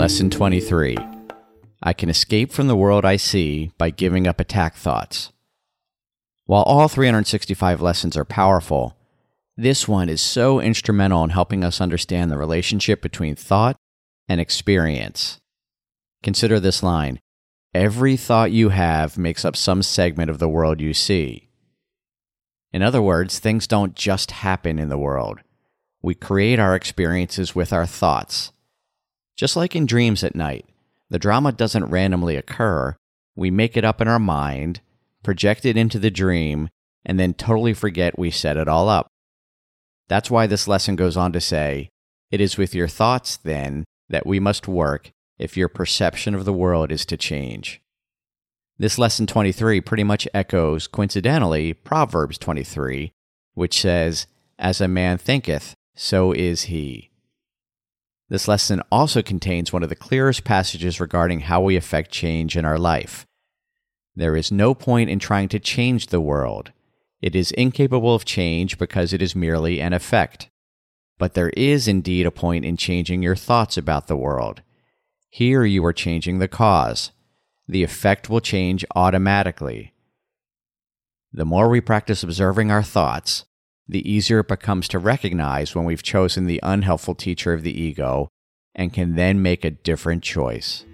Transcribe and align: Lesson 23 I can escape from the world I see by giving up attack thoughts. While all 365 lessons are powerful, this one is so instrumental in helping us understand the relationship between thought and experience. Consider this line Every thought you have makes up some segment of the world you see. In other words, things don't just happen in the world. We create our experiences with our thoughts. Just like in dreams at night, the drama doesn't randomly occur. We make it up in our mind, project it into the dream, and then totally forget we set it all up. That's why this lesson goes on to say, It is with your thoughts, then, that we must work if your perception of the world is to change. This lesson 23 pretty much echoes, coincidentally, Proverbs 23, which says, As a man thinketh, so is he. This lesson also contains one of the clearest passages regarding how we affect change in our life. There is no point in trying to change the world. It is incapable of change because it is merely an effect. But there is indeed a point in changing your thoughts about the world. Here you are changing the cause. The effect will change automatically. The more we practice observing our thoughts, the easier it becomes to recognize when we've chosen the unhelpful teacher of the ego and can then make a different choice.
Lesson 0.00 0.30
23 0.30 0.96
I 1.82 1.92
can 1.92 2.08
escape 2.08 2.52
from 2.52 2.68
the 2.68 2.74
world 2.74 3.04
I 3.04 3.16
see 3.16 3.70
by 3.76 3.90
giving 3.90 4.26
up 4.26 4.40
attack 4.40 4.74
thoughts. 4.74 5.30
While 6.46 6.62
all 6.62 6.88
365 6.88 7.82
lessons 7.82 8.16
are 8.16 8.24
powerful, 8.24 8.96
this 9.58 9.86
one 9.86 10.08
is 10.08 10.22
so 10.22 10.58
instrumental 10.58 11.22
in 11.22 11.28
helping 11.28 11.62
us 11.62 11.82
understand 11.82 12.30
the 12.30 12.38
relationship 12.38 13.02
between 13.02 13.36
thought 13.36 13.76
and 14.26 14.40
experience. 14.40 15.38
Consider 16.22 16.58
this 16.58 16.82
line 16.82 17.20
Every 17.74 18.16
thought 18.16 18.52
you 18.52 18.70
have 18.70 19.18
makes 19.18 19.44
up 19.44 19.54
some 19.54 19.82
segment 19.82 20.30
of 20.30 20.38
the 20.38 20.48
world 20.48 20.80
you 20.80 20.94
see. 20.94 21.50
In 22.72 22.80
other 22.80 23.02
words, 23.02 23.38
things 23.38 23.66
don't 23.66 23.94
just 23.94 24.30
happen 24.30 24.78
in 24.78 24.88
the 24.88 24.96
world. 24.96 25.40
We 26.00 26.14
create 26.14 26.58
our 26.58 26.74
experiences 26.74 27.54
with 27.54 27.70
our 27.70 27.84
thoughts. 27.84 28.52
Just 29.40 29.56
like 29.56 29.74
in 29.74 29.86
dreams 29.86 30.22
at 30.22 30.34
night, 30.34 30.66
the 31.08 31.18
drama 31.18 31.50
doesn't 31.50 31.86
randomly 31.86 32.36
occur. 32.36 32.94
We 33.34 33.50
make 33.50 33.74
it 33.74 33.86
up 33.86 34.02
in 34.02 34.06
our 34.06 34.18
mind, 34.18 34.82
project 35.22 35.64
it 35.64 35.78
into 35.78 35.98
the 35.98 36.10
dream, 36.10 36.68
and 37.06 37.18
then 37.18 37.32
totally 37.32 37.72
forget 37.72 38.18
we 38.18 38.30
set 38.30 38.58
it 38.58 38.68
all 38.68 38.90
up. 38.90 39.08
That's 40.08 40.30
why 40.30 40.46
this 40.46 40.68
lesson 40.68 40.94
goes 40.94 41.16
on 41.16 41.32
to 41.32 41.40
say, 41.40 41.88
It 42.30 42.42
is 42.42 42.58
with 42.58 42.74
your 42.74 42.86
thoughts, 42.86 43.38
then, 43.38 43.86
that 44.10 44.26
we 44.26 44.38
must 44.40 44.68
work 44.68 45.10
if 45.38 45.56
your 45.56 45.68
perception 45.68 46.34
of 46.34 46.44
the 46.44 46.52
world 46.52 46.92
is 46.92 47.06
to 47.06 47.16
change. 47.16 47.80
This 48.78 48.98
lesson 48.98 49.26
23 49.26 49.80
pretty 49.80 50.04
much 50.04 50.28
echoes, 50.34 50.86
coincidentally, 50.86 51.72
Proverbs 51.72 52.36
23, 52.36 53.10
which 53.54 53.80
says, 53.80 54.26
As 54.58 54.82
a 54.82 54.86
man 54.86 55.16
thinketh, 55.16 55.74
so 55.96 56.32
is 56.32 56.64
he. 56.64 57.09
This 58.30 58.46
lesson 58.46 58.80
also 58.92 59.22
contains 59.22 59.72
one 59.72 59.82
of 59.82 59.88
the 59.88 59.96
clearest 59.96 60.44
passages 60.44 61.00
regarding 61.00 61.40
how 61.40 61.60
we 61.60 61.74
affect 61.74 62.12
change 62.12 62.56
in 62.56 62.64
our 62.64 62.78
life. 62.78 63.26
There 64.14 64.36
is 64.36 64.52
no 64.52 64.72
point 64.72 65.10
in 65.10 65.18
trying 65.18 65.48
to 65.48 65.58
change 65.58 66.06
the 66.06 66.20
world. 66.20 66.70
It 67.20 67.34
is 67.34 67.50
incapable 67.50 68.14
of 68.14 68.24
change 68.24 68.78
because 68.78 69.12
it 69.12 69.20
is 69.20 69.34
merely 69.34 69.80
an 69.80 69.92
effect. 69.92 70.48
But 71.18 71.34
there 71.34 71.50
is 71.50 71.88
indeed 71.88 72.24
a 72.24 72.30
point 72.30 72.64
in 72.64 72.76
changing 72.76 73.20
your 73.20 73.36
thoughts 73.36 73.76
about 73.76 74.06
the 74.06 74.16
world. 74.16 74.62
Here 75.28 75.64
you 75.64 75.84
are 75.84 75.92
changing 75.92 76.38
the 76.38 76.48
cause. 76.48 77.10
The 77.66 77.82
effect 77.82 78.30
will 78.30 78.40
change 78.40 78.84
automatically. 78.94 79.92
The 81.32 81.44
more 81.44 81.68
we 81.68 81.80
practice 81.80 82.22
observing 82.22 82.70
our 82.70 82.82
thoughts, 82.82 83.44
the 83.90 84.10
easier 84.10 84.40
it 84.40 84.48
becomes 84.48 84.86
to 84.88 84.98
recognize 84.98 85.74
when 85.74 85.84
we've 85.84 86.02
chosen 86.02 86.46
the 86.46 86.60
unhelpful 86.62 87.14
teacher 87.14 87.52
of 87.52 87.62
the 87.62 87.78
ego 87.78 88.28
and 88.74 88.92
can 88.92 89.16
then 89.16 89.42
make 89.42 89.64
a 89.64 89.70
different 89.70 90.22
choice. 90.22 90.84